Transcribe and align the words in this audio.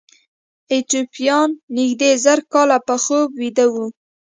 ایتوپیایان 0.71 1.49
نږدې 1.77 2.09
زر 2.23 2.39
کاله 2.51 2.77
په 2.87 2.95
خوب 3.03 3.27
ویده 3.41 3.65
وو. 3.73 3.85